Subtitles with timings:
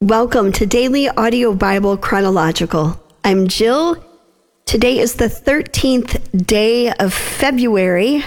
[0.00, 3.02] Welcome to Daily Audio Bible Chronological.
[3.24, 3.96] I'm Jill.
[4.64, 8.24] Today is the 13th day of February,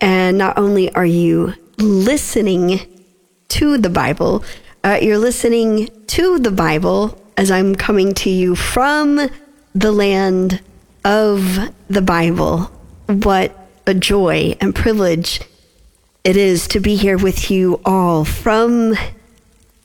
[0.00, 2.80] and not only are you listening
[3.50, 4.44] to the Bible,
[4.82, 9.30] uh, you're listening to the Bible as I'm coming to you from
[9.72, 10.62] the land
[11.04, 12.72] of the Bible.
[13.06, 13.56] What
[13.86, 15.42] a joy and privilege
[16.24, 18.96] it is to be here with you all from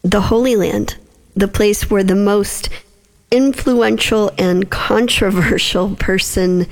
[0.01, 0.97] the Holy Land
[1.39, 2.69] the place where the most
[3.31, 6.67] influential and controversial person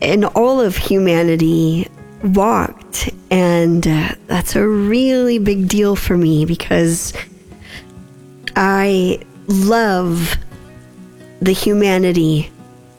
[0.00, 1.88] in all of humanity
[2.22, 3.10] walked.
[3.30, 7.12] And uh, that's a really big deal for me because
[8.56, 10.36] I love
[11.40, 12.50] the humanity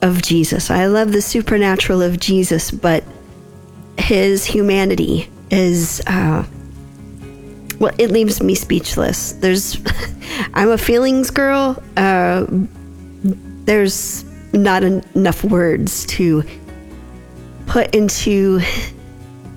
[0.02, 0.70] of Jesus.
[0.70, 3.04] I love the supernatural of Jesus, but
[3.98, 6.46] his humanity is uh,
[7.80, 9.34] well, it leaves me speechless.
[9.34, 9.78] There's,
[10.54, 11.82] I'm a feelings girl.
[11.98, 12.46] Uh,
[13.66, 16.44] there's not en- enough words to
[17.66, 18.60] put into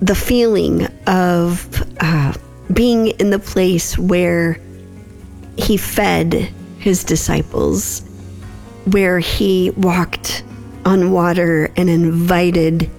[0.01, 2.33] the feeling of uh,
[2.73, 4.59] being in the place where
[5.57, 6.33] he fed
[6.79, 8.01] his disciples,
[8.85, 10.43] where he walked
[10.85, 12.89] on water and invited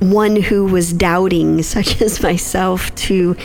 [0.00, 3.36] one who was doubting, such as myself, to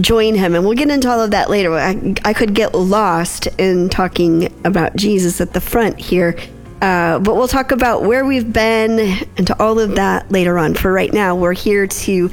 [0.00, 0.54] join him.
[0.54, 1.74] And we'll get into all of that later.
[1.74, 6.36] I, I could get lost in talking about Jesus at the front here.
[6.80, 8.98] Uh, but we'll talk about where we've been
[9.36, 10.74] and to all of that later on.
[10.74, 12.30] For right now, we're here to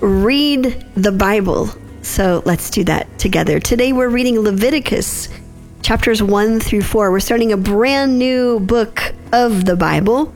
[0.00, 1.70] read the Bible.
[2.02, 3.58] So let's do that together.
[3.58, 5.28] Today, we're reading Leviticus
[5.82, 7.10] chapters 1 through 4.
[7.10, 10.34] We're starting a brand new book of the Bible.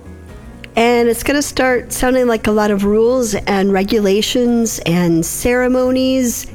[0.76, 6.46] And it's going to start sounding like a lot of rules and regulations and ceremonies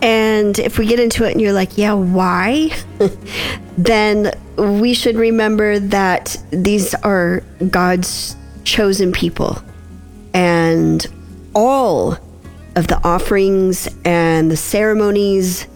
[0.00, 2.70] and if we get into it and you're like, yeah, why?
[3.78, 9.58] then we should remember that these are God's chosen people.
[10.34, 11.04] And
[11.54, 12.16] all
[12.76, 15.66] of the offerings and the ceremonies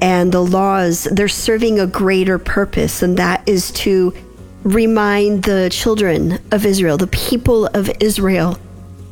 [0.00, 4.14] and the laws, they're serving a greater purpose, and that is to
[4.62, 8.56] remind the children of Israel, the people of Israel,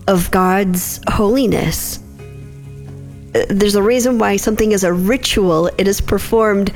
[0.07, 2.01] of God's holiness
[3.49, 5.69] there's a reason why something is a ritual.
[5.79, 6.73] It is performed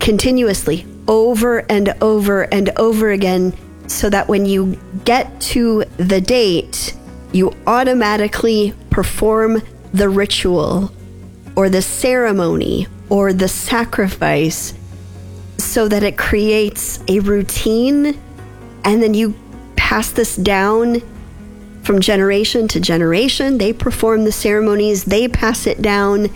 [0.00, 3.54] continuously over and over and over again
[3.86, 6.94] so that when you get to the date,
[7.32, 9.62] you automatically perform
[9.92, 10.92] the ritual
[11.56, 14.74] or the ceremony or the sacrifice
[15.58, 18.18] so that it creates a routine
[18.84, 19.34] and then you
[19.76, 21.02] pass this down
[21.84, 23.58] from generation to generation.
[23.58, 26.28] They perform the ceremonies, they pass it down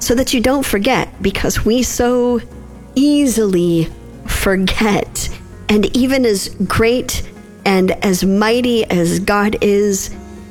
[0.00, 2.40] so that you don't forget because we so
[2.94, 3.88] easily
[4.26, 5.28] forget.
[5.68, 7.28] And even as great
[7.64, 10.10] and as mighty as God is,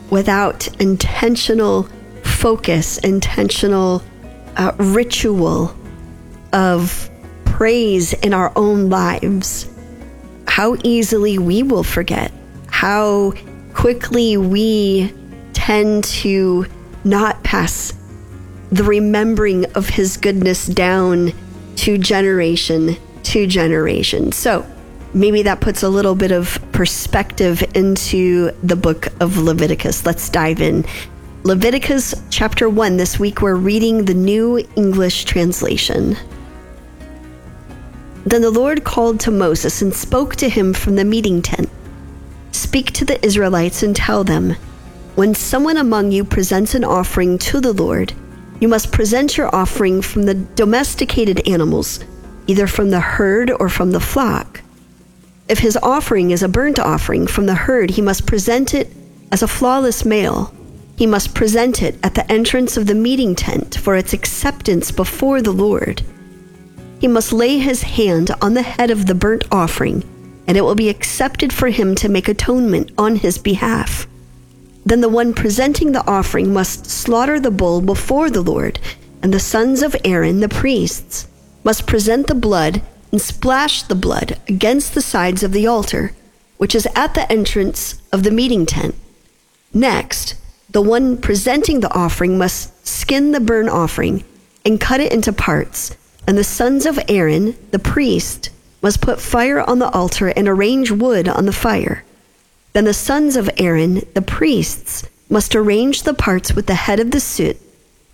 [0.10, 1.90] without intentional
[2.24, 4.04] focus, intentional
[4.56, 5.76] uh, ritual
[6.54, 7.10] of
[7.46, 9.70] praise in our own lives,
[10.48, 12.32] how easily we will forget,
[12.68, 13.34] how
[13.80, 15.10] quickly we
[15.54, 16.66] tend to
[17.06, 17.94] not pass
[18.74, 21.32] the remembering of his goodness down
[21.78, 24.34] to generation to generation.
[24.34, 24.70] So
[25.14, 30.06] maybe that puts a little bit of perspective into the book of Leviticus.
[30.06, 30.84] Let's dive in.
[31.44, 32.98] Leviticus chapter 1.
[32.98, 36.18] This week we're reading the New English Translation.
[38.26, 41.70] Then the Lord called to Moses and spoke to him from the meeting tent.
[42.70, 44.56] Speak to the Israelites and tell them,
[45.16, 48.14] When someone among you presents an offering to the Lord,
[48.60, 52.00] you must present your offering from the domesticated animals,
[52.46, 54.62] either from the herd or from the flock.
[55.48, 58.94] If his offering is a burnt offering from the herd, he must present it
[59.32, 60.54] as a flawless male.
[60.96, 65.42] He must present it at the entrance of the meeting tent for its acceptance before
[65.42, 66.04] the Lord.
[67.00, 70.04] He must lay his hand on the head of the burnt offering
[70.50, 74.08] and it will be accepted for him to make atonement on his behalf.
[74.84, 78.80] Then the one presenting the offering must slaughter the bull before the Lord,
[79.22, 81.28] and the sons of Aaron, the priests,
[81.64, 82.82] must present the blood
[83.12, 86.14] and splash the blood against the sides of the altar,
[86.58, 88.96] which is at the entrance of the meeting tent.
[89.72, 90.34] Next,
[90.72, 94.24] the one presenting the offering must skin the burnt offering
[94.66, 95.96] and cut it into parts,
[96.26, 98.50] and the sons of Aaron, the priest,
[98.82, 102.04] must put fire on the altar and arrange wood on the fire.
[102.74, 107.12] Then the sons of Aaron, the priests, must arrange the parts with the head of
[107.12, 107.58] the suet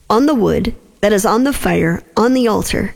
[0.10, 2.94] on the wood that is on the fire on the altar.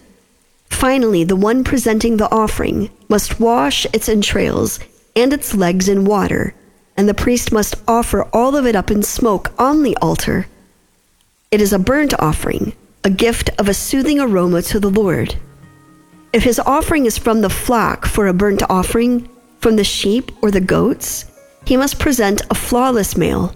[0.69, 4.79] Finally, the one presenting the offering must wash its entrails
[5.15, 6.53] and its legs in water,
[6.95, 10.47] and the priest must offer all of it up in smoke on the altar.
[11.51, 12.73] It is a burnt offering,
[13.03, 15.35] a gift of a soothing aroma to the Lord.
[16.31, 19.27] If his offering is from the flock for a burnt offering,
[19.59, 21.25] from the sheep or the goats,
[21.65, 23.55] he must present a flawless male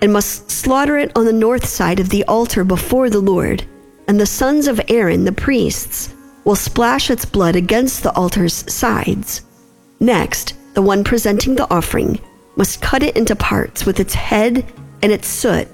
[0.00, 3.64] and must slaughter it on the north side of the altar before the Lord,
[4.08, 6.14] and the sons of Aaron, the priests,
[6.44, 9.42] will splash its blood against the altar's sides.
[10.00, 12.18] Next, the one presenting the offering
[12.56, 14.64] must cut it into parts with its head
[15.02, 15.68] and its suet,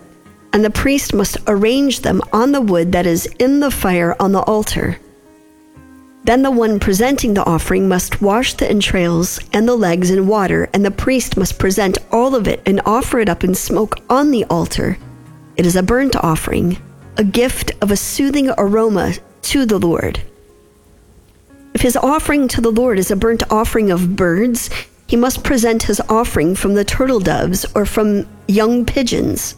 [0.52, 4.32] and the priest must arrange them on the wood that is in the fire on
[4.32, 4.98] the altar.
[6.24, 10.69] Then the one presenting the offering must wash the entrails and the legs in water,
[10.72, 14.30] and the priest must present all of it and offer it up in smoke on
[14.30, 14.98] the altar.
[15.56, 16.78] It is a burnt offering,
[17.16, 20.22] a gift of a soothing aroma to the Lord.
[21.74, 24.70] If his offering to the Lord is a burnt offering of birds,
[25.08, 29.56] he must present his offering from the turtle doves or from young pigeons.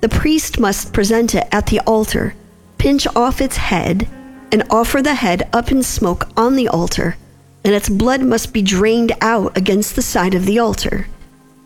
[0.00, 2.34] The priest must present it at the altar,
[2.78, 4.08] pinch off its head,
[4.52, 7.16] and offer the head up in smoke on the altar,
[7.64, 11.06] and its blood must be drained out against the side of the altar.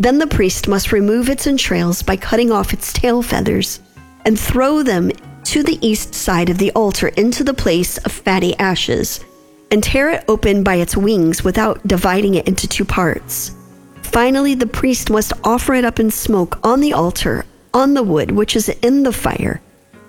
[0.01, 3.81] Then the priest must remove its entrails by cutting off its tail feathers
[4.25, 5.13] and throw them
[5.45, 9.25] to the east side of the altar into the place of fatty ashes
[9.71, 13.55] and tear it open by its wings without dividing it into two parts.
[14.03, 18.31] Finally, the priest must offer it up in smoke on the altar, on the wood
[18.31, 19.61] which is in the fire.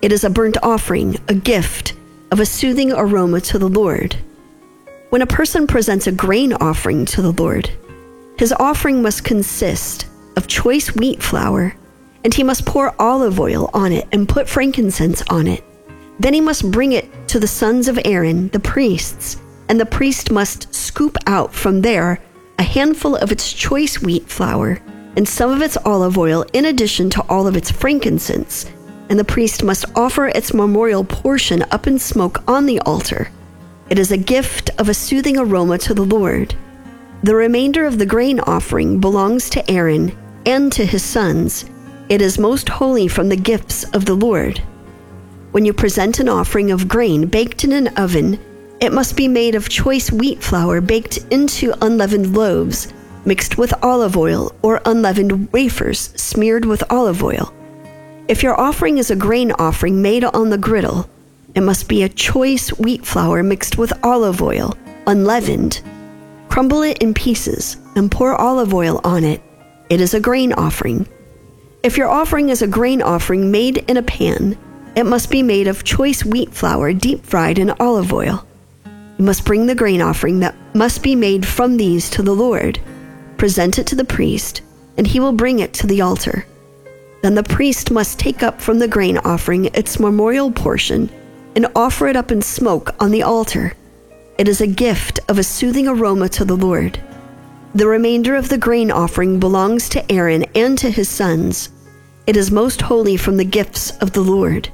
[0.01, 1.93] It is a burnt offering, a gift
[2.33, 4.15] of a soothing aroma to the Lord.
[5.12, 7.69] When a person presents a grain offering to the Lord,
[8.39, 11.75] his offering must consist of choice wheat flour,
[12.24, 15.63] and he must pour olive oil on it and put frankincense on it.
[16.19, 19.39] Then he must bring it to the sons of Aaron, the priests,
[19.69, 22.19] and the priest must scoop out from there
[22.57, 24.81] a handful of its choice wheat flour
[25.15, 28.65] and some of its olive oil in addition to all of its frankincense,
[29.13, 33.30] and the priest must offer its memorial portion up in smoke on the altar.
[33.92, 36.56] It is a gift of a soothing aroma to the Lord.
[37.21, 40.18] The remainder of the grain offering belongs to Aaron
[40.48, 41.65] and to his sons.
[42.10, 44.57] It is most holy from the gifts of the Lord.
[45.51, 48.39] When you present an offering of grain baked in an oven,
[48.81, 52.92] it must be made of choice wheat flour baked into unleavened loaves,
[53.25, 57.54] mixed with olive oil, or unleavened wafers smeared with olive oil.
[58.25, 61.09] If your offering is a grain offering made on the griddle,
[61.55, 65.81] it must be a choice wheat flour mixed with olive oil, unleavened.
[66.47, 69.41] Crumble it in pieces and pour olive oil on it.
[69.89, 71.05] It is a grain offering.
[71.83, 74.57] If your offering is a grain offering made in a pan,
[74.95, 78.47] it must be made of choice wheat flour deep fried in olive oil.
[79.17, 82.79] You must bring the grain offering that must be made from these to the Lord.
[83.37, 84.61] Present it to the priest,
[84.95, 86.45] and he will bring it to the altar.
[87.23, 91.09] Then the priest must take up from the grain offering its memorial portion
[91.55, 93.77] and offer it up in smoke on the altar.
[94.37, 96.99] It is a gift of a soothing aroma to the Lord.
[97.75, 101.69] The remainder of the grain offering belongs to Aaron and to his sons.
[102.27, 104.67] It is most holy from the gifts of the Lord.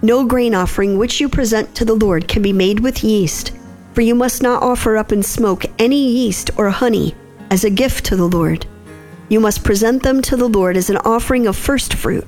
[0.00, 3.52] No grain offering which you present to the Lord can be made with yeast,
[3.92, 7.14] for you must not offer up in smoke any yeast or honey
[7.50, 8.66] as a gift to the Lord.
[9.28, 12.26] You must present them to the Lord as an offering of first fruit,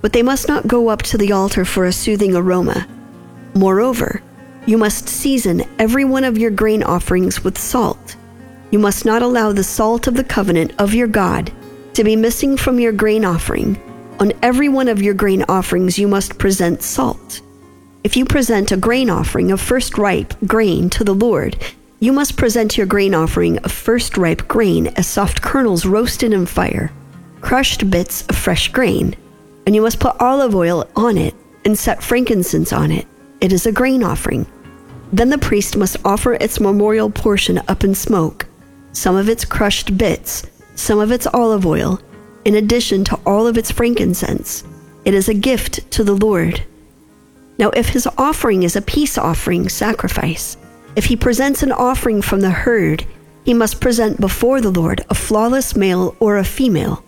[0.00, 2.86] but they must not go up to the altar for a soothing aroma.
[3.54, 4.22] Moreover,
[4.66, 8.16] you must season every one of your grain offerings with salt.
[8.70, 11.52] You must not allow the salt of the covenant of your God
[11.94, 13.80] to be missing from your grain offering
[14.20, 17.40] on every one of your grain offerings, you must present salt.
[18.04, 21.56] If you present a grain offering of first ripe grain to the Lord,
[22.00, 26.46] you must present your grain offering of first ripe grain as soft kernels roasted in
[26.46, 26.90] fire,
[27.42, 29.14] crushed bits of fresh grain,
[29.66, 31.34] and you must put olive oil on it
[31.66, 33.06] and set frankincense on it.
[33.42, 34.46] It is a grain offering.
[35.12, 38.46] Then the priest must offer its memorial portion up in smoke,
[38.92, 42.00] some of its crushed bits, some of its olive oil,
[42.46, 44.64] in addition to all of its frankincense.
[45.04, 46.64] It is a gift to the Lord.
[47.58, 50.56] Now, if his offering is a peace offering sacrifice,
[50.96, 53.06] if he presents an offering from the herd,
[53.44, 57.04] he must present before the Lord a flawless male or a female.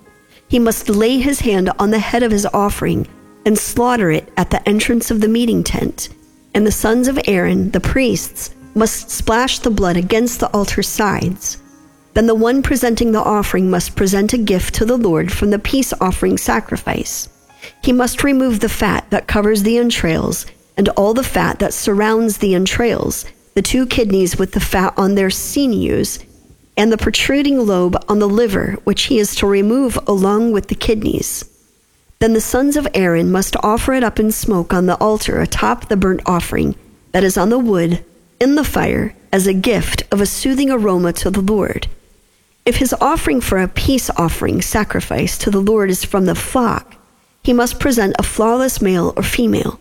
[0.49, 3.07] He must lay his hand on the head of his offering
[3.45, 6.09] and slaughter it at the entrance of the meeting tent.
[6.55, 11.59] And the sons of Aaron, the priests, must splash the blood against the altar sides.
[12.15, 15.59] Then the one presenting the offering must present a gift to the Lord from the
[15.59, 17.29] peace offering sacrifice.
[17.83, 20.47] He must remove the fat that covers the entrails
[20.77, 23.25] and all the fat that surrounds the entrails,
[23.55, 26.19] the two kidneys with the fat on their sinews,
[26.77, 30.75] and the protruding lobe on the liver, which he is to remove along with the
[30.75, 31.45] kidneys.
[32.19, 35.89] Then the sons of Aaron must offer it up in smoke on the altar atop
[35.89, 36.77] the burnt offering
[37.11, 38.05] that is on the wood
[38.41, 41.89] in the fire as a gift of a soothing aroma to the Lord.
[42.65, 46.95] If his offering for a peace offering sacrifice to the Lord is from the flock,
[47.43, 49.81] he must present a flawless male or female.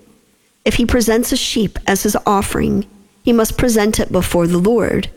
[0.66, 2.88] If he presents a sheep as his offering,
[3.24, 5.10] he must present it before the Lord.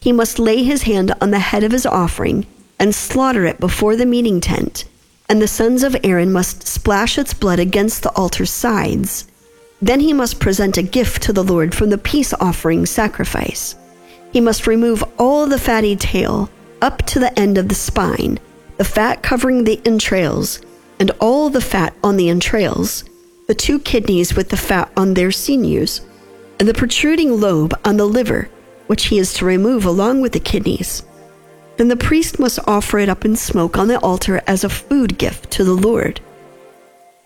[0.00, 2.46] He must lay his hand on the head of his offering
[2.78, 4.84] and slaughter it before the meeting tent,
[5.28, 9.26] and the sons of Aaron must splash its blood against the altar's sides.
[9.80, 13.74] Then he must present a gift to the Lord from the peace offering sacrifice.
[14.32, 16.50] He must remove all the fatty tail
[16.82, 18.38] up to the end of the spine,
[18.76, 20.60] the fat covering the entrails,
[20.98, 23.04] and all the fat on the entrails,
[23.48, 26.02] the two kidneys with the fat on their sinews,
[26.58, 28.48] and the protruding lobe on the liver,
[28.86, 31.02] which he is to remove along with the kidneys.
[31.76, 35.18] Then the priest must offer it up in smoke on the altar as a food
[35.18, 36.20] gift to the Lord.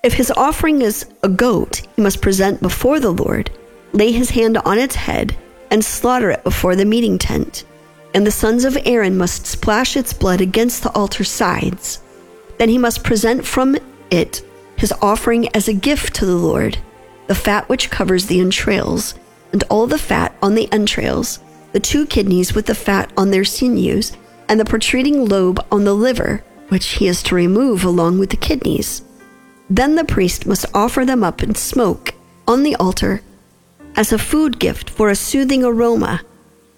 [0.02, 3.50] If his offering is a goat, he must present before the Lord,
[3.92, 5.37] lay his hand on its head,
[5.70, 7.64] and slaughter it before the meeting tent.
[8.12, 12.00] And the sons of Aaron must splash its blood against the altar sides.
[12.58, 13.76] Then he must present from
[14.10, 14.42] it
[14.76, 16.78] his offering as a gift to the Lord
[17.30, 19.14] the fat which covers the entrails,
[19.52, 21.38] and all the fat on the entrails,
[21.70, 24.16] the two kidneys with the fat on their sinews,
[24.49, 28.37] and the protruding lobe on the liver, which he is to remove along with the
[28.37, 29.02] kidneys.
[29.70, 32.14] Then the priest must offer them up in smoke
[32.49, 33.22] on the altar
[33.94, 36.22] as a food gift for a soothing aroma.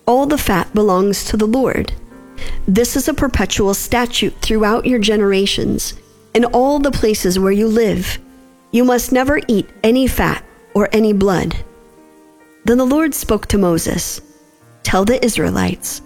[0.04, 1.94] All the fat belongs to the Lord.
[2.68, 5.94] This is a perpetual statute throughout your generations,
[6.34, 8.18] in all the places where you live
[8.72, 11.54] you must never eat any fat or any blood.
[12.64, 14.20] Then the Lord spoke to Moses
[14.82, 16.00] Tell the Israelites,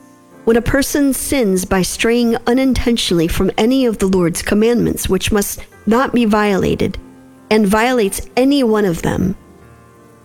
[0.45, 5.65] when a person sins by straying unintentionally from any of the Lord's commandments, which must
[5.87, 6.99] not be violated,
[7.51, 9.37] and violates any one of them,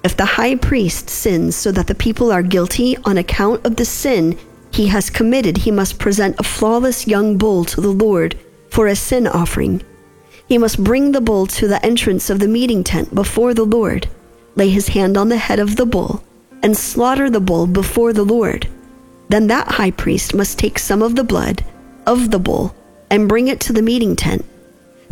[0.04, 3.86] if the high priest sins so that the people are guilty on account of the
[3.86, 4.38] sin
[4.72, 8.38] he has committed, he must present a flawless young bull to the Lord
[8.70, 9.84] for a sin offering.
[10.52, 14.10] He must bring the bull to the entrance of the meeting tent before the Lord,
[14.58, 16.26] lay his hand on the head of the bull,
[16.62, 18.68] and slaughter the bull before the Lord.
[19.30, 21.64] Then that high priest must take some of the blood
[22.06, 22.76] of the bull
[23.10, 24.44] and bring it to the meeting tent.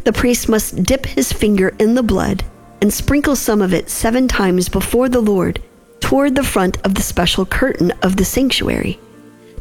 [0.04, 2.44] The priest must dip his finger in the blood
[2.82, 5.64] and sprinkle some of it seven times before the Lord
[6.02, 9.00] toward the front of the special curtain of the sanctuary.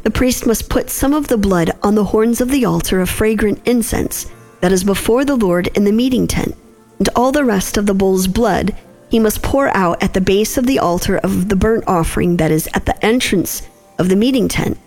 [0.03, 3.09] The priest must put some of the blood on the horns of the altar of
[3.09, 4.27] fragrant incense
[4.61, 6.57] that is before the Lord in the meeting tent,
[6.99, 8.75] and all the rest of the bull's blood
[9.11, 12.51] he must pour out at the base of the altar of the burnt offering that
[12.51, 13.63] is at the entrance
[13.99, 14.79] of the meeting tent.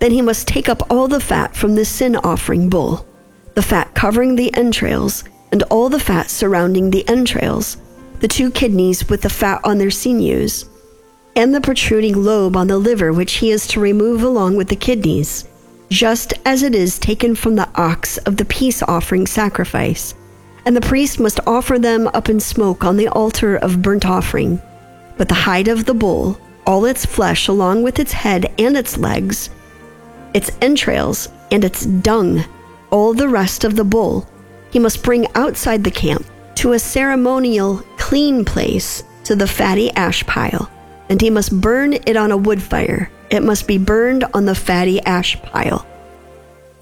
[0.00, 3.06] Then he must take up all the fat from the sin offering bull,
[3.54, 7.76] the fat covering the entrails, and all the fat surrounding the entrails,
[8.18, 10.64] the two kidneys with the fat on their sinews,
[11.36, 14.76] and the protruding lobe on the liver, which he is to remove along with the
[14.76, 15.46] kidneys
[15.92, 20.14] just as it is taken from the ox of the peace offering sacrifice.
[20.64, 24.60] And the priest must offer them up in smoke on the altar of burnt offering.
[25.18, 28.96] But the hide of the bull, all its flesh, along with its head and its
[28.96, 29.50] legs,
[30.32, 32.42] its entrails, and its dung,
[32.90, 34.26] all the rest of the bull,
[34.70, 40.24] he must bring outside the camp to a ceremonial clean place to the fatty ash
[40.24, 40.70] pile,
[41.12, 44.54] and he must burn it on a wood fire it must be burned on the
[44.54, 45.86] fatty ash pile.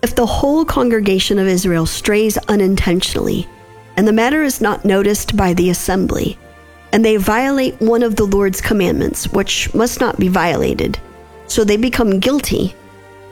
[0.03, 3.49] If the whole congregation of Israel strays unintentionally,
[3.97, 6.39] and the matter is not noticed by the assembly,
[6.93, 10.99] and they violate one of the Lord's commandments, which must not be violated,
[11.49, 12.75] so they become guilty,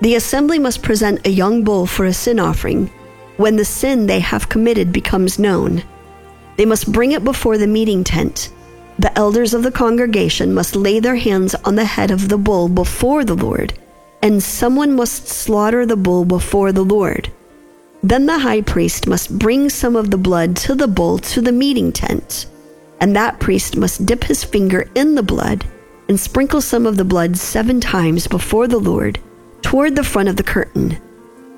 [0.00, 2.88] the assembly must present a young bull for a sin offering
[3.36, 5.82] when the sin they have committed becomes known.
[6.56, 8.50] They must bring it before the meeting tent
[8.98, 12.68] the elders of the congregation must lay their hands on the head of the bull
[12.68, 13.72] before the Lord,
[14.22, 17.30] and someone must slaughter the bull before the Lord.
[18.02, 21.52] Then the high priest must bring some of the blood to the bull to the
[21.52, 22.46] meeting tent,
[23.00, 25.64] and that priest must dip his finger in the blood
[26.08, 29.20] and sprinkle some of the blood seven times before the Lord
[29.62, 30.98] toward the front of the curtain.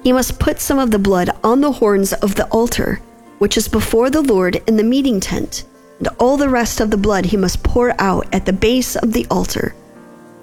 [0.02, 3.00] He must put some of the blood on the horns of the altar,
[3.38, 5.64] which is before the Lord in the meeting tent
[6.00, 9.12] and all the rest of the blood he must pour out at the base of
[9.12, 9.74] the altar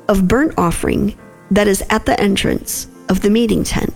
[0.08, 1.18] of burnt offering
[1.52, 3.94] that is at the entrance of the meeting tent.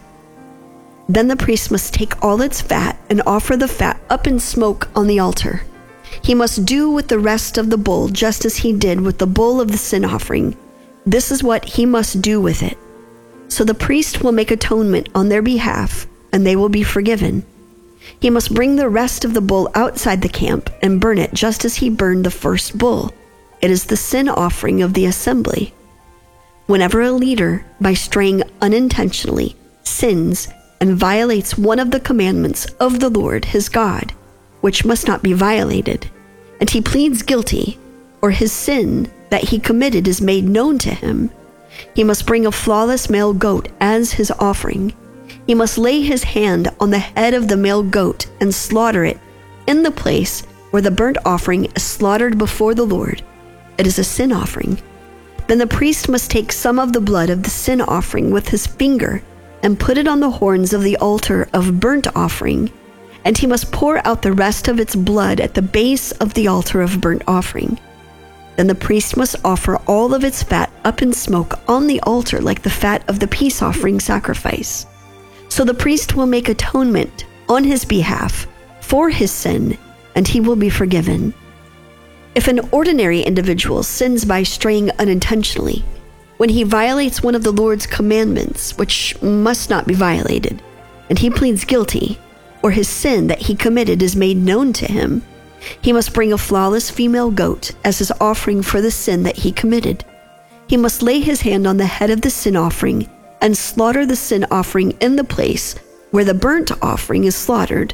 [1.07, 4.89] Then the priest must take all its fat and offer the fat up in smoke
[4.95, 5.63] on the altar.
[6.21, 9.27] He must do with the rest of the bull just as he did with the
[9.27, 10.57] bull of the sin offering.
[11.05, 12.77] this is what he must do with it.
[13.47, 17.43] So the priest will make atonement on their behalf, and they will be forgiven.
[18.19, 21.65] He must bring the rest of the bull outside the camp and burn it just
[21.65, 23.13] as he burned the first bull.
[23.61, 25.73] It is the sin offering of the assembly.
[26.67, 30.47] Whenever a leader, by straying unintentionally, sins
[30.79, 34.13] and violates one of the commandments of the Lord his God,
[34.61, 36.09] which must not be violated,
[36.59, 37.79] and he pleads guilty,
[38.21, 41.31] or his sin that he committed is made known to him,
[41.95, 44.93] he must bring a flawless male goat as his offering.
[45.47, 49.19] He must lay his hand on the head of the male goat and slaughter it
[49.67, 53.21] in the place where the burnt offering is slaughtered before the Lord.
[53.77, 54.81] It is a sin offering.
[55.47, 58.67] Then the priest must take some of the blood of the sin offering with his
[58.67, 59.21] finger
[59.63, 62.71] and put it on the horns of the altar of burnt offering,
[63.25, 66.47] and he must pour out the rest of its blood at the base of the
[66.47, 67.79] altar of burnt offering.
[68.55, 72.41] Then the priest must offer all of its fat up in smoke on the altar
[72.41, 74.85] like the fat of the peace offering sacrifice.
[75.51, 78.47] So the priest will make atonement on his behalf
[78.79, 79.77] for his sin,
[80.15, 81.33] and he will be forgiven.
[82.35, 85.83] If an ordinary individual sins by straying unintentionally,
[86.37, 90.63] when he violates one of the Lord's commandments, which must not be violated,
[91.09, 92.17] and he pleads guilty,
[92.63, 95.21] or his sin that he committed is made known to him,
[95.81, 99.51] he must bring a flawless female goat as his offering for the sin that he
[99.51, 100.05] committed.
[100.67, 103.09] He must lay his hand on the head of the sin offering
[103.41, 105.75] and slaughter the sin offering in the place
[106.11, 107.93] where the burnt offering is slaughtered.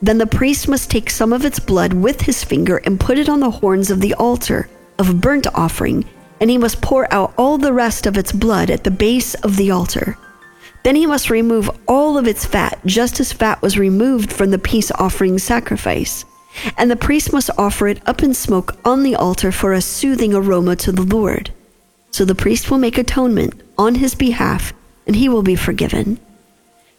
[0.00, 3.28] Then the priest must take some of its blood with his finger and put it
[3.28, 6.04] on the horns of the altar of burnt offering
[6.40, 9.56] and he must pour out all the rest of its blood at the base of
[9.56, 10.18] the altar.
[10.82, 14.58] Then he must remove all of its fat, just as fat was removed from the
[14.58, 16.24] peace offering sacrifice.
[16.76, 20.34] And the priest must offer it up in smoke on the altar for a soothing
[20.34, 21.50] aroma to the Lord.
[22.10, 24.72] So the priest will make atonement on his behalf,
[25.06, 26.18] and he will be forgiven.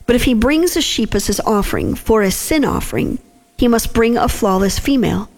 [0.05, 3.19] But if he brings a sheep as his offering for a sin offering,
[3.57, 5.29] he must bring a flawless female.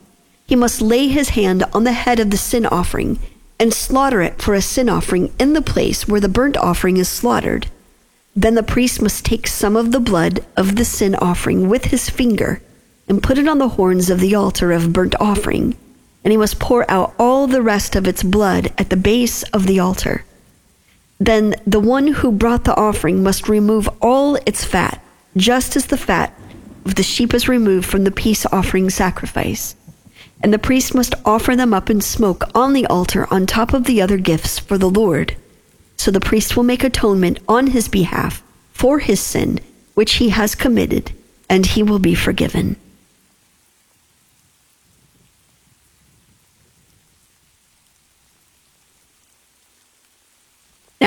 [0.46, 3.20] He must lay his hand on the head of the sin offering
[3.60, 7.10] and slaughter it for a sin offering in the place where the burnt offering is
[7.10, 7.68] slaughtered.
[8.36, 12.10] Then the priest must take some of the blood of the sin offering with his
[12.10, 12.62] finger
[13.08, 15.76] and put it on the horns of the altar of burnt offering,
[16.24, 19.66] and he must pour out all the rest of its blood at the base of
[19.66, 20.24] the altar.
[21.20, 25.04] Then the one who brought the offering must remove all its fat,
[25.36, 26.38] just as the fat
[26.86, 29.76] of the sheep is removed from the peace offering sacrifice
[30.42, 33.86] and the priest must offer them up in smoke on the altar on top of
[33.86, 35.36] the other gifts for the Lord.
[35.98, 39.60] So the priest will make atonement on his behalf for his sin,
[39.96, 41.12] which he has committed,
[41.50, 42.76] and he will be forgiven.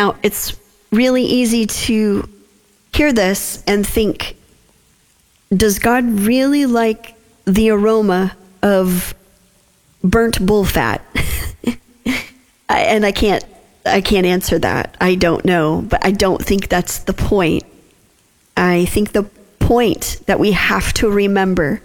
[0.00, 0.58] Now, it's
[0.90, 2.26] really easy to
[2.94, 4.34] hear this and think,
[5.54, 9.14] does God really like the aroma of
[10.02, 11.02] burnt bull fat?
[12.70, 13.44] and I can't
[13.84, 14.96] I can't answer that.
[15.02, 17.64] I don't know, but I don't think that's the point.
[18.56, 19.24] I think the
[19.58, 21.82] point that we have to remember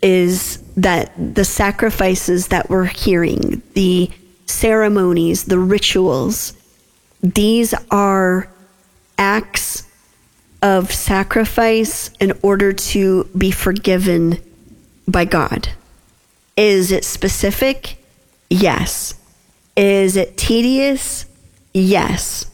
[0.00, 4.10] is that the sacrifices that we're hearing, the
[4.46, 6.54] ceremonies, the rituals,
[7.22, 8.48] these are
[9.16, 9.84] acts
[10.62, 14.38] of sacrifice in order to be forgiven
[15.06, 15.68] by God.
[16.56, 18.02] Is it specific?
[18.50, 19.14] Yes.
[19.76, 21.26] Is it tedious?
[21.72, 22.46] Yes.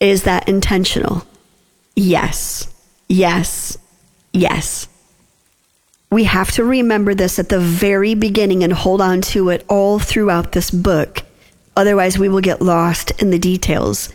[0.00, 1.26] Is that intentional?
[1.96, 2.72] Yes.
[3.08, 3.78] Yes.
[4.32, 4.88] Yes.
[6.10, 9.98] We have to remember this at the very beginning and hold on to it all
[9.98, 11.22] throughout this book.
[11.76, 14.12] Otherwise, we will get lost in the details.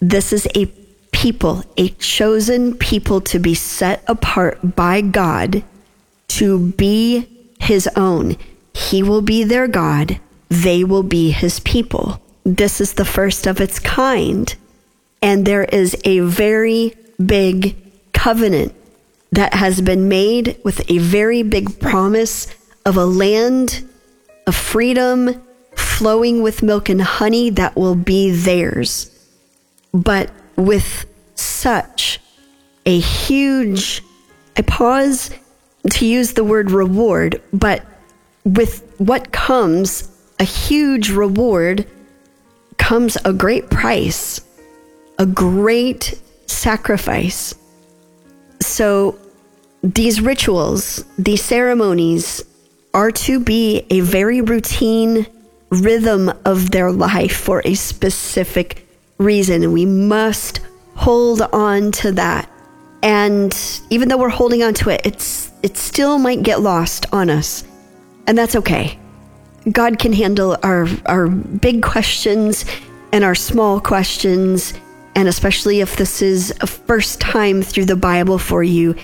[0.00, 0.66] This is a
[1.12, 5.62] people, a chosen people to be set apart by God
[6.28, 7.26] to be
[7.60, 8.36] his own.
[8.74, 12.22] He will be their God, they will be his people.
[12.44, 14.54] This is the first of its kind.
[15.20, 16.94] And there is a very
[17.24, 17.76] big
[18.12, 18.74] covenant
[19.32, 22.46] that has been made with a very big promise
[22.84, 23.86] of a land
[24.46, 25.40] of freedom
[26.00, 29.10] flowing with milk and honey that will be theirs.
[29.92, 32.18] But with such
[32.86, 34.02] a huge,
[34.56, 35.30] I pause
[35.90, 37.84] to use the word reward, but
[38.46, 41.86] with what comes a huge reward
[42.78, 44.40] comes a great price,
[45.18, 47.54] a great sacrifice.
[48.62, 49.18] So
[49.82, 52.42] these rituals, these ceremonies
[52.94, 55.26] are to be a very routine
[55.70, 58.86] rhythm of their life for a specific
[59.18, 59.62] reason.
[59.62, 60.60] And we must
[60.96, 62.50] hold on to that.
[63.02, 63.56] And
[63.88, 67.64] even though we're holding on to it, it's it still might get lost on us.
[68.26, 68.98] And that's okay.
[69.72, 72.64] God can handle our our big questions
[73.12, 74.74] and our small questions,
[75.14, 78.94] and especially if this is a first time through the Bible for you.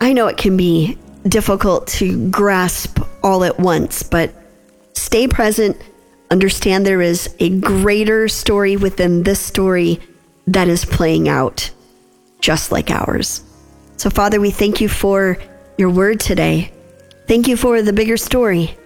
[0.00, 4.32] I know it can be difficult to grasp all at once, but
[4.94, 5.76] stay present.
[6.30, 10.00] Understand there is a greater story within this story
[10.46, 11.70] that is playing out
[12.40, 13.42] just like ours.
[13.96, 15.38] So, Father, we thank you for
[15.78, 16.72] your word today.
[17.26, 18.76] Thank you for the bigger story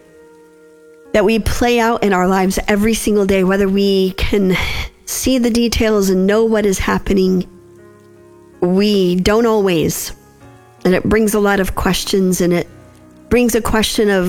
[1.13, 4.57] that we play out in our lives every single day, whether we can
[5.07, 7.49] see the details and know what is happening.
[8.61, 10.13] We don't always.
[10.85, 12.69] And it brings a lot of questions and it
[13.29, 14.27] brings a question of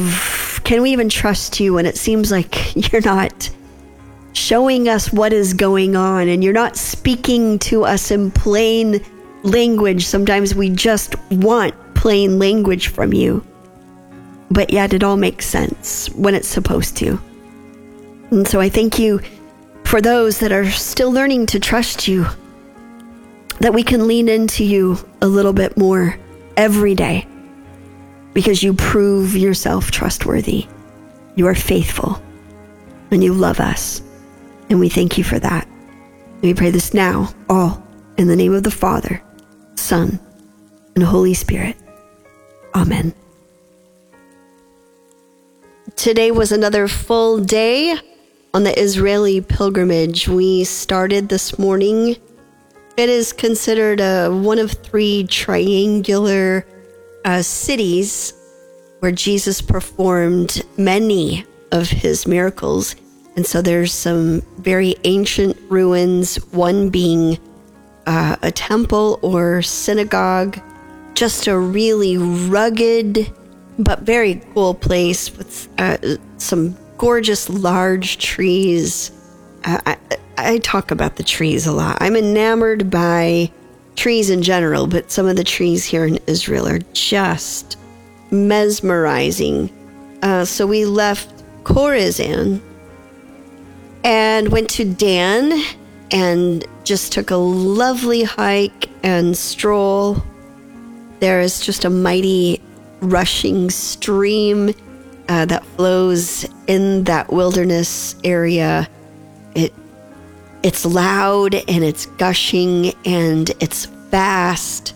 [0.64, 3.50] can we even trust you when it seems like you're not
[4.34, 9.04] showing us what is going on and you're not speaking to us in plain
[9.44, 10.06] language.
[10.06, 13.46] Sometimes we just want plain language from you,
[14.50, 17.20] but yet it all makes sense when it's supposed to.
[18.32, 19.20] And so I thank you
[19.84, 22.26] for those that are still learning to trust you,
[23.60, 26.18] that we can lean into you a little bit more
[26.56, 27.28] every day
[28.34, 30.68] because you prove yourself trustworthy.
[31.36, 32.22] You are faithful
[33.12, 34.02] and you love us.
[34.70, 35.68] And we thank you for that.
[36.42, 37.84] we pray this now, all
[38.18, 39.22] in the name of the Father,
[39.76, 40.20] Son,
[40.96, 41.76] and Holy Spirit.
[42.74, 43.14] Amen.
[45.96, 47.98] Today was another full day
[48.54, 50.28] on the Israeli pilgrimage.
[50.28, 52.16] We started this morning.
[52.98, 56.66] It is considered a, one of three triangular
[57.26, 58.34] uh, cities
[59.00, 62.96] where Jesus performed many of his miracles.
[63.36, 67.40] And so there's some very ancient ruins, one being
[68.06, 70.60] uh, a temple or synagogue,
[71.14, 73.32] just a really rugged
[73.80, 75.98] but very cool place with uh,
[76.38, 79.12] some gorgeous large trees.
[79.64, 79.98] Uh, I,
[80.38, 81.98] I talk about the trees a lot.
[82.00, 83.52] I'm enamored by
[83.96, 87.78] trees in general, but some of the trees here in Israel are just
[88.32, 89.70] mesmerizing.
[90.22, 92.62] Uh, so we left Chorazin
[94.04, 95.64] and went to Dan
[96.12, 100.22] and just took a lovely hike and stroll.
[101.20, 102.62] There is just a mighty
[103.02, 104.74] rushing stream
[105.30, 108.90] uh, that flows in that wilderness area.
[110.64, 114.96] It it's loud and it's gushing and it's fast.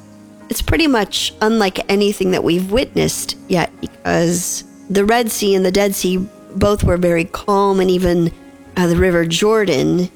[0.49, 5.71] It's pretty much unlike anything that we've witnessed yet because the Red Sea and the
[5.71, 6.17] Dead Sea
[6.55, 8.31] both were very calm, and even
[8.77, 10.09] uh, the River Jordan.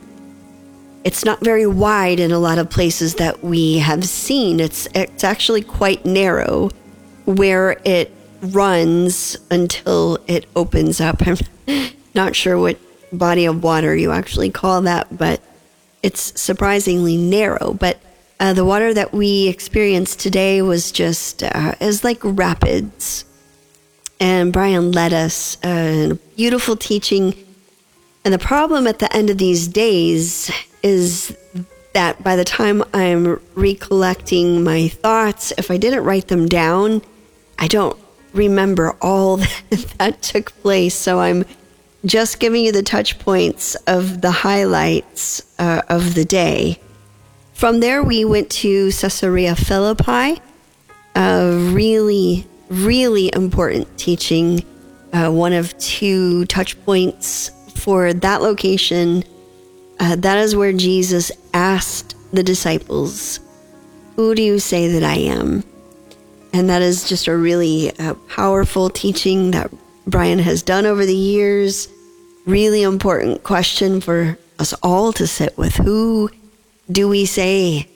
[1.04, 4.60] It's not very wide in a lot of places that we have seen.
[4.60, 6.70] It's it's actually quite narrow,
[7.26, 11.22] where it runs until it opens up.
[11.28, 11.38] I'm
[12.16, 12.78] not sure what
[13.12, 15.42] body of water you actually call that, but
[16.04, 17.74] it's surprisingly narrow.
[17.74, 18.00] But
[18.40, 23.26] uh, the water that we experienced today was just uh, is like rapids,
[24.20, 27.36] and Brian led us uh, in a beautiful teaching.
[28.26, 30.52] And the problem at the end of these days
[30.84, 31.36] is
[31.94, 37.02] that by the time I'm recollecting my thoughts, if I didn't write them down,
[37.58, 37.98] I don't
[38.34, 39.64] remember all that,
[39.98, 40.96] that took place.
[40.96, 41.46] So I'm
[42.06, 46.80] just giving you the touch points of the highlights uh, of the day.
[47.54, 50.42] From there, we went to Caesarea Philippi,
[51.16, 54.64] a really, really important teaching,
[55.12, 59.24] uh, one of two touch points for that location.
[60.00, 63.42] Uh, that is where Jesus asked the disciples,
[64.16, 65.64] Who do you say that I am?
[66.54, 69.70] And that is just a really uh, powerful teaching that
[70.10, 71.88] Brian has done over the years.
[72.46, 75.76] Really important question for us all to sit with.
[75.76, 76.30] Who
[76.92, 77.88] do we say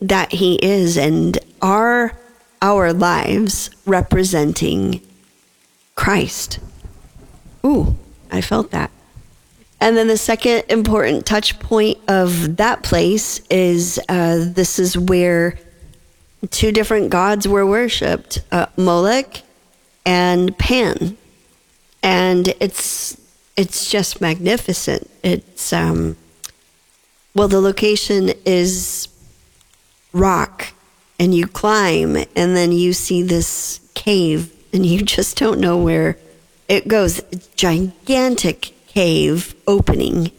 [0.00, 0.98] that he is?
[0.98, 2.18] And are
[2.60, 5.00] our lives representing
[5.94, 6.58] Christ?
[7.64, 7.96] Ooh,
[8.30, 8.90] I felt that.
[9.80, 15.58] And then the second important touch point of that place is uh, this is where
[16.50, 19.38] two different gods were worshipped uh, Moloch
[20.04, 21.16] and Pan
[22.02, 23.16] and it's
[23.56, 25.10] it's just magnificent.
[25.22, 26.16] It's um,
[27.34, 29.08] well, the location is
[30.12, 30.72] rock,
[31.18, 36.18] and you climb, and then you see this cave, and you just don't know where
[36.68, 37.20] it goes.
[37.30, 40.30] It's gigantic cave opening.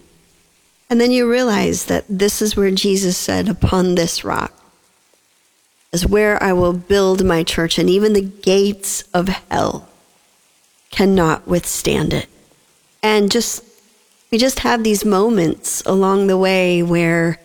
[0.90, 4.54] And then you realize that this is where Jesus said, Upon this rock
[5.92, 9.90] is where I will build my church, and even the gates of hell
[10.94, 12.28] cannot withstand it.
[13.02, 13.66] And just,
[14.32, 17.40] we just have these moments along the way where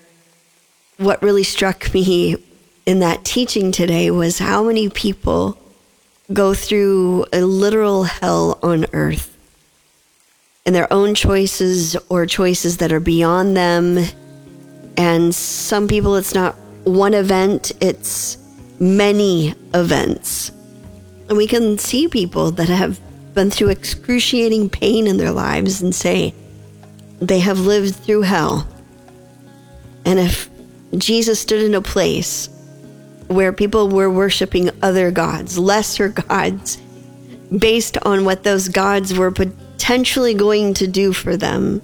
[0.98, 2.36] what really struck me
[2.84, 5.58] in that teaching today was how many people
[6.30, 9.34] go through a literal hell on earth
[10.66, 13.98] and their own choices or choices that are beyond them.
[14.98, 18.36] And some people, it's not one event, it's
[18.78, 20.52] many events.
[21.30, 23.00] And we can see people that have
[23.38, 26.34] been through excruciating pain in their lives and say
[27.20, 28.66] they have lived through hell.
[30.04, 30.50] And if
[30.96, 32.48] Jesus stood in a place
[33.28, 36.78] where people were worshiping other gods, lesser gods,
[37.56, 41.80] based on what those gods were potentially going to do for them.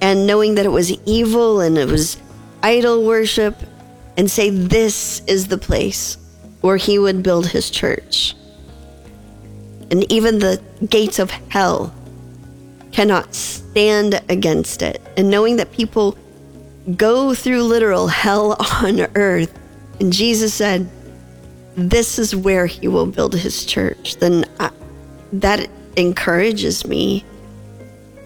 [0.00, 2.16] And knowing that it was evil and it was
[2.64, 3.54] idol worship,
[4.16, 6.16] and say, This is the place
[6.62, 8.34] where he would build his church.
[9.90, 11.94] And even the gates of hell
[12.92, 15.00] cannot stand against it.
[15.16, 16.16] And knowing that people
[16.96, 19.56] go through literal hell on earth,
[20.00, 20.88] and Jesus said,
[21.76, 24.70] This is where he will build his church, then I,
[25.32, 27.24] that encourages me.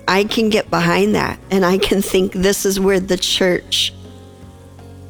[0.07, 3.93] I can get behind that and I can think this is where the church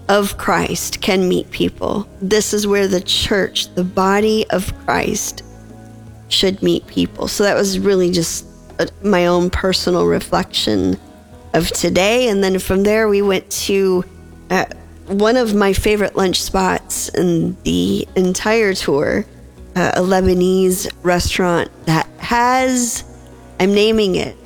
[0.09, 2.09] of Christ can meet people.
[2.21, 5.43] This is where the church, the body of Christ,
[6.35, 7.29] should meet people.
[7.29, 8.47] So that was really just
[8.79, 10.99] a, my own personal reflection
[11.53, 12.29] of today.
[12.29, 14.05] And then from there, we went to
[14.51, 14.67] uh,
[15.07, 19.25] one of my favorite lunch spots in the entire tour
[19.77, 23.05] uh, a Lebanese restaurant that has,
[23.59, 24.37] I'm naming it,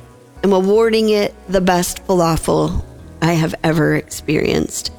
[0.42, 2.85] I'm awarding it the best falafel
[3.20, 4.92] I have ever experienced.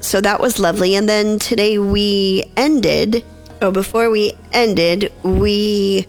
[0.00, 0.94] So that was lovely.
[0.96, 3.24] And then today we ended,
[3.62, 6.06] oh, before we ended, we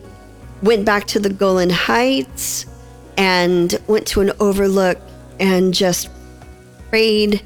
[0.62, 2.66] went back to the Golan Heights
[3.18, 5.00] and went to an overlook
[5.40, 6.10] and just
[6.90, 7.42] prayed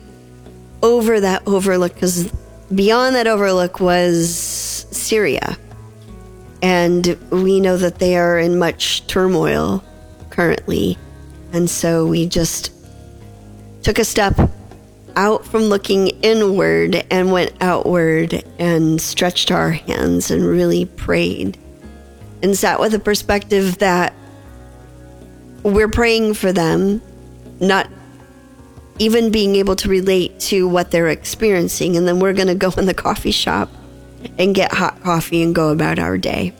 [0.83, 2.31] over that overlook because
[2.73, 4.29] beyond that overlook was
[4.91, 5.57] Syria.
[6.61, 9.83] And we know that they are in much turmoil
[10.29, 10.97] currently.
[11.53, 12.71] And so we just
[13.83, 14.37] took a step
[15.15, 21.57] out from looking inward and went outward and stretched our hands and really prayed
[22.41, 24.13] and sat with a perspective that
[25.63, 27.01] we're praying for them,
[27.59, 27.89] not
[28.99, 31.97] even being able to relate to what they're experiencing.
[31.97, 33.69] And then we're going to go in the coffee shop
[34.37, 36.53] and get hot coffee and go about our day.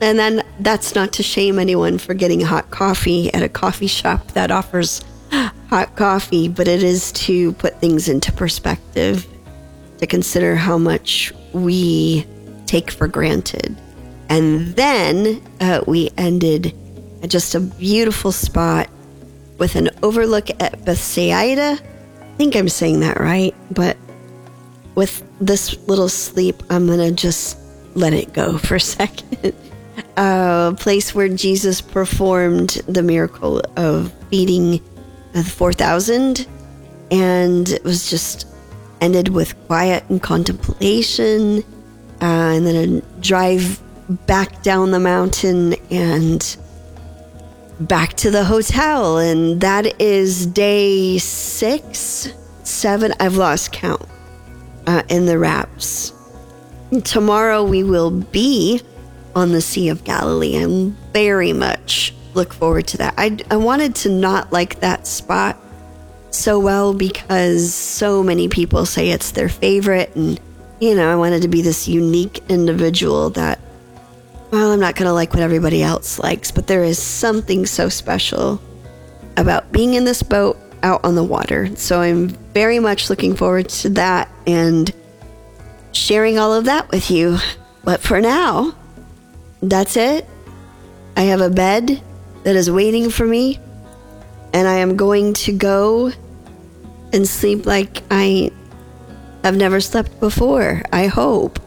[0.00, 4.32] And then that's not to shame anyone for getting hot coffee at a coffee shop
[4.32, 9.26] that offers hot coffee, but it is to put things into perspective,
[9.98, 12.26] to consider how much we
[12.66, 13.76] take for granted.
[14.28, 16.74] And then uh, we ended
[17.22, 18.88] at just a beautiful spot
[19.58, 21.78] with an overlook at Bethsaida.
[22.20, 23.96] I think I'm saying that right, but
[24.94, 27.58] with this little sleep, I'm going to just
[27.94, 29.54] let it go for a second.
[30.18, 34.82] A place where Jesus performed the miracle of feeding
[35.32, 36.46] the 4,000.
[37.10, 38.46] And it was just
[39.00, 41.62] ended with quiet and contemplation.
[42.20, 46.56] Uh, and then a drive back down the mountain and
[47.80, 49.18] back to the hotel.
[49.18, 52.28] And that is day six,
[52.62, 53.12] seven.
[53.20, 54.02] I've lost count
[54.86, 56.12] uh, in the wraps.
[57.04, 58.80] Tomorrow we will be
[59.34, 60.56] on the Sea of Galilee.
[60.56, 63.14] I'm very much look forward to that.
[63.16, 65.58] I, I wanted to not like that spot
[66.30, 70.14] so well because so many people say it's their favorite.
[70.14, 70.38] And,
[70.78, 73.58] you know, I wanted to be this unique individual that,
[74.50, 77.88] well, I'm not going to like what everybody else likes, but there is something so
[77.88, 78.60] special
[79.36, 81.74] about being in this boat out on the water.
[81.76, 84.92] So I'm very much looking forward to that and
[85.92, 87.38] sharing all of that with you.
[87.84, 88.76] But for now,
[89.62, 90.26] that's it.
[91.16, 92.02] I have a bed
[92.44, 93.58] that is waiting for me,
[94.52, 96.12] and I am going to go
[97.12, 98.50] and sleep like I
[99.42, 101.58] have never slept before, I hope.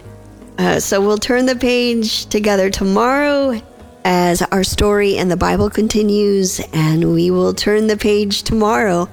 [0.60, 3.62] Uh, so we'll turn the page together tomorrow
[4.04, 9.08] as our story in the Bible continues, and we will turn the page tomorrow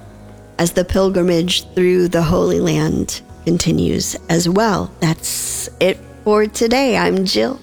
[0.58, 4.92] as the pilgrimage through the Holy Land continues as well.
[4.98, 6.96] That's it for today.
[6.96, 7.60] I'm Jill.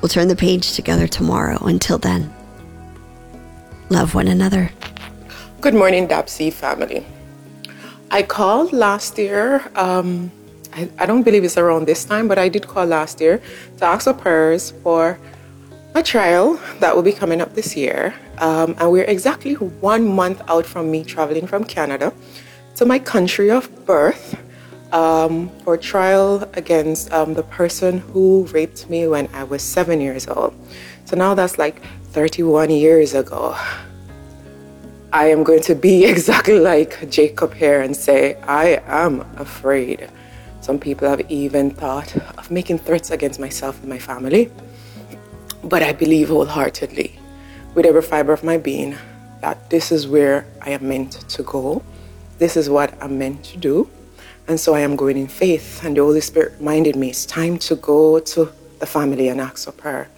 [0.00, 1.58] We'll turn the page together tomorrow.
[1.66, 2.34] Until then.
[3.90, 4.70] love one another.
[5.60, 7.04] Good morning, DAPC family.
[8.10, 9.70] I called last year.
[9.74, 10.32] Um,
[10.78, 13.42] I, I, don't believe it's around this time, but I did call last year
[13.78, 15.18] to ask for prayers for
[15.96, 18.14] a trial that will be coming up this year.
[18.38, 22.12] Um, and we're exactly one month out from me traveling from Canada
[22.76, 24.38] to my country of birth
[24.92, 30.28] um, for trial against um, the person who raped me when I was seven years
[30.28, 30.54] old.
[31.06, 33.56] So now that's like 31 years ago.
[35.12, 40.08] I am going to be exactly like Jacob here and say, I am afraid.
[40.68, 44.50] Some people have even thought of making threats against myself and my family.
[45.64, 47.18] But I believe wholeheartedly,
[47.74, 48.94] with every fiber of my being,
[49.40, 51.82] that this is where I am meant to go.
[52.36, 53.88] This is what I'm meant to do.
[54.46, 55.82] And so I am going in faith.
[55.82, 59.64] And the Holy Spirit reminded me it's time to go to the family and ask
[59.64, 60.10] for prayer.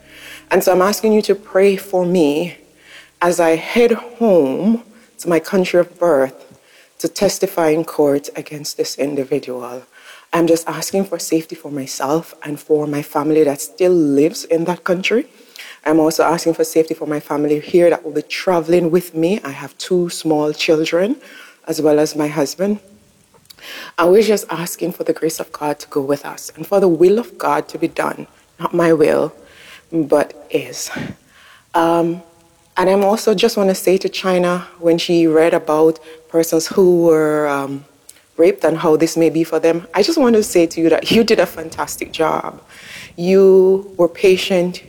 [0.51, 2.59] And so I'm asking you to pray for me
[3.23, 4.83] as I head home
[5.19, 6.35] to my country of birth
[6.99, 9.85] to testify in court against this individual.
[10.33, 14.64] I'm just asking for safety for myself and for my family that still lives in
[14.64, 15.27] that country.
[15.85, 19.40] I'm also asking for safety for my family here that will be traveling with me.
[19.43, 21.16] I have two small children
[21.66, 22.79] as well as my husband.
[23.99, 26.79] And we're just asking for the grace of God to go with us and for
[26.79, 28.27] the will of God to be done,
[28.59, 29.35] not my will,
[29.93, 30.90] but is.
[31.75, 32.23] Um,
[32.77, 37.03] and I'm also just want to say to China when she read about persons who
[37.03, 37.85] were um,
[38.40, 40.88] raped and how this may be for them, I just want to say to you
[40.88, 42.61] that you did a fantastic job.
[43.16, 44.83] You were patient,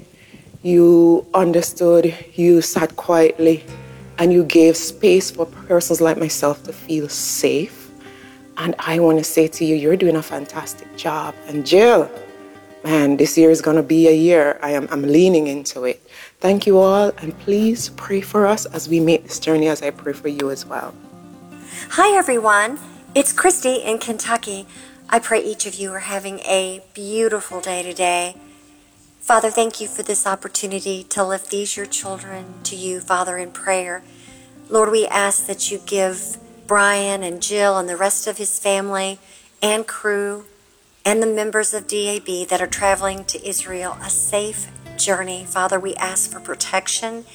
[0.63, 3.63] you understood, you sat quietly,
[4.17, 7.91] and you gave space for persons like myself to feel safe.
[8.57, 11.33] And I want to say to you, you're doing a fantastic job.
[11.47, 12.09] And Jill,
[12.83, 14.59] man, this year is going to be a year.
[14.61, 15.97] I am I'm leaning into it.
[16.39, 19.89] Thank you all, and please pray for us as we make this journey, as I
[19.89, 20.93] pray for you as well.
[21.97, 22.79] Hi, everyone.
[23.13, 24.65] It's Christy in Kentucky.
[25.10, 28.38] I pray each of you are having a beautiful day today.
[29.19, 33.52] Father, thank you for this opportunity to lift these, your children, to you, Father, in
[33.52, 34.02] prayer.
[34.69, 39.19] Lord, we ask that you give Brian and Jill and the rest of his family
[39.62, 40.45] and crew
[41.04, 44.69] and the members of DAB that are traveling to Israel a safe
[45.03, 45.45] journey.
[45.45, 47.25] Father, we ask for protection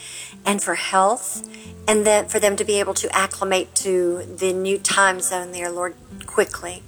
[0.44, 1.48] and for health
[1.88, 5.70] and that for them to be able to acclimate to the new time zone there,
[5.70, 5.94] Lord,
[6.26, 6.82] quickly.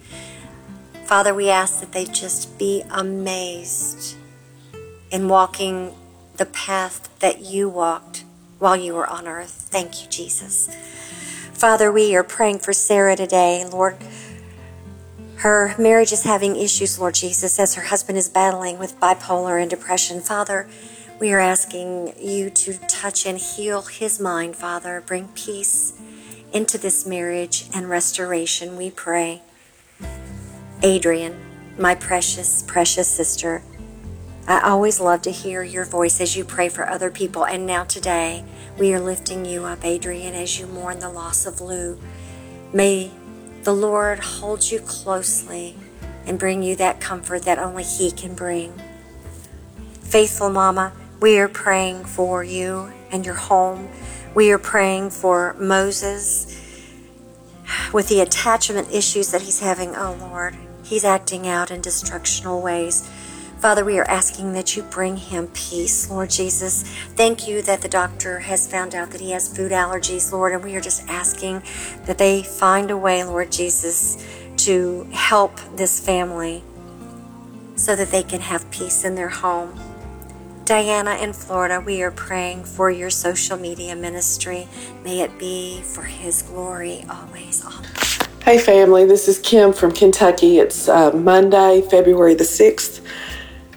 [1.05, 4.17] Father, we ask that they just be amazed
[5.11, 5.95] in walking
[6.37, 8.25] the path that you walked
[8.59, 9.69] while you were on earth.
[9.71, 10.69] Thank you, Jesus.
[11.53, 13.65] Father, we are praying for Sarah today.
[13.65, 13.97] Lord,
[15.39, 19.71] her marriage is having issues, Lord Jesus, as her husband is battling with bipolar and
[19.71, 20.21] depression.
[20.21, 20.69] Father,
[21.21, 25.01] we are asking you to touch and heal his mind, Father.
[25.07, 25.93] Bring peace
[26.53, 29.43] into this marriage and restoration, we pray.
[30.83, 31.37] Adrian,
[31.79, 33.63] my precious, precious sister,
[34.49, 37.45] I always love to hear your voice as you pray for other people.
[37.45, 38.45] And now today,
[38.79, 42.01] we are lifting you up, Adrian, as you mourn the loss of Lou.
[42.73, 43.11] May
[43.69, 45.77] the Lord hold you closely
[46.25, 48.73] and bring you that comfort that only He can bring.
[50.01, 53.91] Faithful Mama, we are praying for you and your home.
[54.35, 56.47] We are praying for Moses
[57.93, 59.95] with the attachment issues that he's having.
[59.95, 63.07] Oh Lord, he's acting out in destructional ways.
[63.61, 66.85] Father, we are asking that you bring him peace, Lord Jesus.
[67.17, 70.63] Thank you that the doctor has found out that he has food allergies, Lord, and
[70.63, 71.65] we are just asking
[72.05, 74.25] that they find a way, Lord Jesus,
[74.59, 76.63] to help this family
[77.75, 79.77] so that they can have peace in their home.
[80.65, 84.69] Diana in Florida, we are praying for your social media ministry.
[85.03, 87.65] May it be for His glory always.
[88.45, 90.59] Hey, family, this is Kim from Kentucky.
[90.59, 93.01] It's uh, Monday, February the 6th.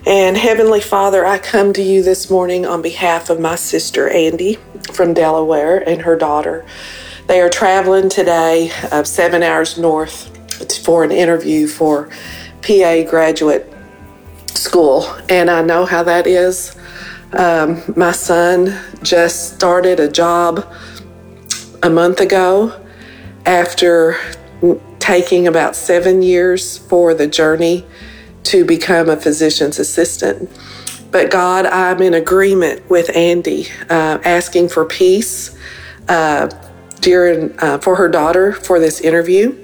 [0.06, 4.58] And Heavenly Father, I come to you this morning on behalf of my sister Andy
[4.94, 6.66] from Delaware and her daughter.
[7.28, 10.36] They are traveling today uh, seven hours north
[10.84, 12.10] for an interview for
[12.64, 13.72] PA graduate
[14.48, 15.06] school.
[15.30, 16.76] And I know how that is.
[17.34, 20.66] Um, my son just started a job
[21.84, 22.76] a month ago
[23.46, 24.18] after
[24.98, 27.86] taking about seven years for the journey
[28.44, 30.50] to become a physician's assistant.
[31.12, 35.58] But God, I'm in agreement with Andy, uh, asking for peace
[36.08, 36.50] uh,
[37.02, 39.58] during uh, for her daughter for this interview.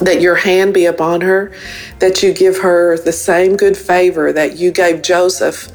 [0.00, 1.54] That your hand be upon her,
[2.00, 5.68] that you give her the same good favor that you gave Joseph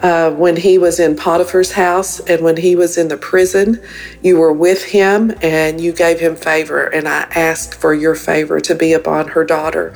[0.00, 3.80] uh, when he was in Potiphar's house and when he was in the prison.
[4.22, 6.84] You were with him and you gave him favor.
[6.84, 9.94] And I ask for your favor to be upon her daughter,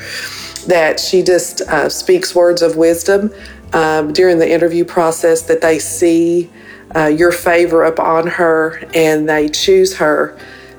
[0.67, 3.33] that she just uh, speaks words of wisdom
[3.73, 6.51] um, during the interview process, that they see
[6.95, 10.37] uh, your favor upon her and they choose her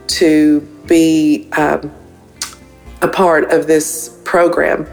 [0.07, 1.91] to be um,
[3.01, 4.87] a part of this program.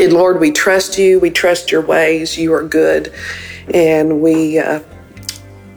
[0.00, 1.20] And Lord, we trust you.
[1.20, 2.38] We trust your ways.
[2.38, 3.12] You are good.
[3.72, 4.80] And we, uh,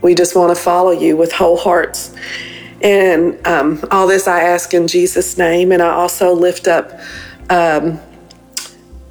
[0.02, 2.16] we just want to follow you with whole hearts.
[2.82, 5.72] And um, all this I ask in Jesus' name.
[5.72, 7.00] And I also lift up
[7.50, 8.00] um,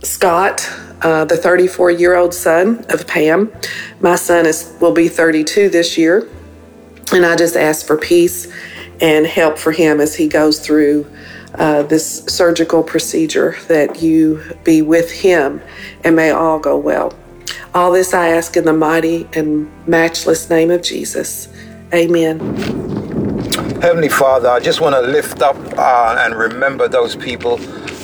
[0.02, 0.68] Scott,
[1.02, 3.52] uh, the 34 year old son of Pam.
[4.00, 6.28] My son is will be 32 this year.
[7.12, 8.50] And I just ask for peace
[9.00, 11.10] and help for him as he goes through
[11.58, 15.60] uh, this surgical procedure, that you be with him
[16.02, 17.12] and may all go well.
[17.74, 21.48] All this I ask in the mighty and matchless name of Jesus.
[21.92, 22.38] Amen.
[23.80, 27.58] Heavenly Father, I just want to lift up uh, and remember those people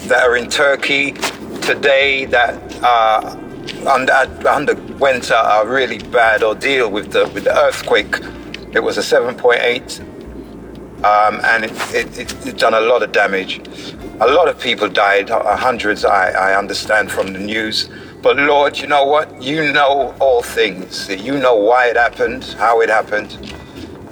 [0.08, 1.12] that are in Turkey
[1.62, 3.36] today that uh,
[3.86, 4.12] under,
[4.48, 8.16] underwent a really bad ordeal with the, with the earthquake.
[8.72, 10.19] It was a 7.8
[11.04, 13.60] um, and it, it, it, it, done a lot of damage.
[14.20, 17.88] A lot of people died, uh, hundreds, I, I understand from the news.
[18.22, 19.42] But Lord, you know what?
[19.42, 21.08] You know all things.
[21.08, 23.54] You know why it happened, how it happened,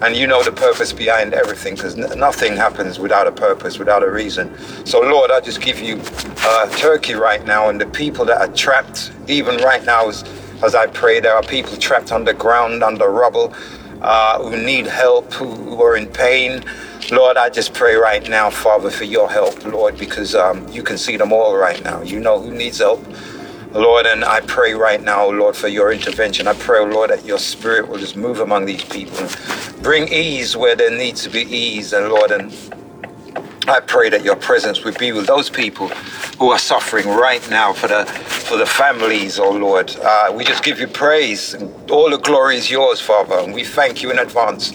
[0.00, 4.02] and you know the purpose behind everything because n- nothing happens without a purpose, without
[4.02, 4.56] a reason.
[4.86, 6.00] So, Lord, I just give you
[6.38, 10.24] uh, Turkey right now and the people that are trapped, even right now as,
[10.62, 13.52] as I pray, there are people trapped underground, under rubble
[14.00, 16.64] uh, who need help, who, are in pain.
[17.10, 20.98] Lord, I just pray right now, Father, for your help, Lord, because um, you can
[20.98, 22.02] see them all right now.
[22.02, 23.04] You know who needs help.
[23.72, 26.48] Lord, and I pray right now, Lord, for your intervention.
[26.48, 29.28] I pray, Lord, that your spirit will just move among these people
[29.82, 31.92] bring ease where there needs to be ease.
[31.92, 32.52] And Lord, and
[33.70, 35.88] I pray that your presence would be with those people
[36.38, 39.94] who are suffering right now for the for the families, oh Lord.
[40.02, 41.54] Uh, we just give you praise.
[41.90, 43.38] All the glory is yours, Father.
[43.38, 44.72] And we thank you in advance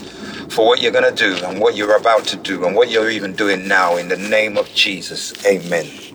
[0.53, 3.09] for what you're going to do and what you're about to do and what you're
[3.09, 5.33] even doing now in the name of Jesus.
[5.45, 6.12] Amen.